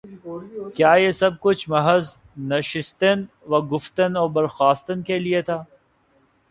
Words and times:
کیا 0.75 0.93
یہ 0.93 1.11
سب 1.11 1.31
کچھ 1.39 1.69
محض 1.69 2.15
نشستن 2.49 3.23
و 3.43 3.61
گفتن 3.75 4.17
و 4.17 4.27
برخاستن 4.27 5.01
کے 5.01 5.19
لیے 5.19 5.41
تھا؟ 5.41 5.63